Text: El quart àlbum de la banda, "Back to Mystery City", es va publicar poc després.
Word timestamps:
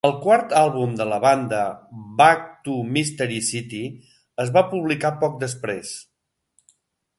El 0.07 0.13
quart 0.21 0.53
àlbum 0.59 0.93
de 1.01 1.05
la 1.09 1.19
banda, 1.25 1.59
"Back 2.21 2.47
to 2.69 2.79
Mystery 2.97 3.39
City", 3.49 3.83
es 4.47 4.53
va 4.59 4.67
publicar 4.75 5.15
poc 5.25 5.39
després. 5.47 5.95